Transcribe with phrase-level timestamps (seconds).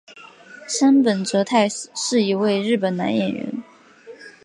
[0.67, 3.63] 杉本哲太是一位日本男演员。